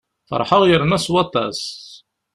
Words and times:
Feṛḥeɣ 0.29 0.61
yerna 0.65 0.97
s 1.05 1.07
waṭas. 1.13 1.61